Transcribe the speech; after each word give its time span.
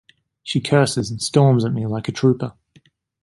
She 0.41 0.61
curses 0.61 1.11
and 1.11 1.21
storms 1.21 1.63
at 1.63 1.73
me 1.73 1.85
like 1.85 2.09
a 2.09 2.11
trooper. 2.11 2.53